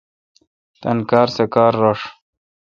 تان 0.81 0.97
کار 1.09 1.27
سہ 1.35 1.43
کار 1.53 1.73
رݭ۔ 1.81 1.99